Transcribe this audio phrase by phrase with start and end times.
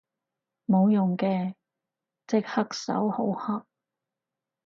[0.65, 1.53] 冇用嘅，
[2.25, 3.63] 隻黑手好黑